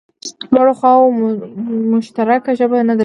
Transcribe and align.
دواړو 0.53 0.73
خواوو 0.79 1.15
مشترکه 1.93 2.51
ژبه 2.59 2.77
نه 2.89 2.93
درلوده 2.95 2.99